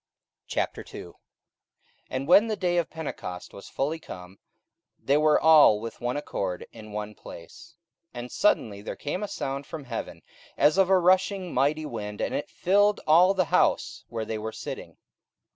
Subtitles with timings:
[0.49, 1.13] 44:002:001
[2.09, 4.39] And when the day of Pentecost was fully come,
[4.97, 7.75] they were all with one accord in one place.
[8.15, 10.23] 44:002:002 And suddenly there came a sound from heaven
[10.57, 14.51] as of a rushing mighty wind, and it filled all the house where they were
[14.51, 14.97] sitting.